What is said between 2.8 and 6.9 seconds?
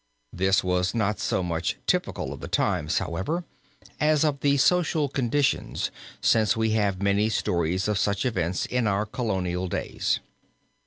however, as of the social conditions, since we